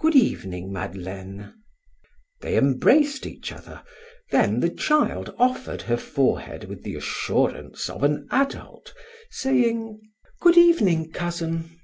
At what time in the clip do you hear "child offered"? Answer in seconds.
4.68-5.82